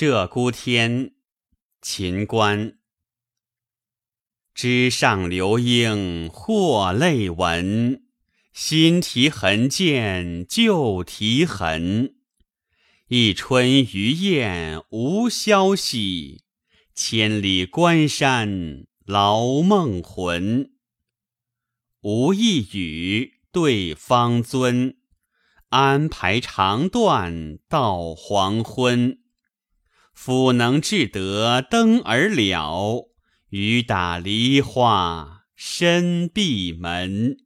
[0.00, 1.12] 鹧鸪天，
[1.82, 2.78] 秦观。
[4.54, 8.04] 枝上流莺或泪闻，
[8.54, 12.14] 新啼痕见旧啼痕。
[13.08, 16.44] 一春鱼雁无消息，
[16.94, 20.72] 千里关山劳梦魂。
[22.00, 24.96] 无一语对方尊。
[25.68, 29.18] 安排长断到黄昏，
[30.22, 33.08] 夫能至得登而了，
[33.48, 37.38] 雨打梨花深闭门。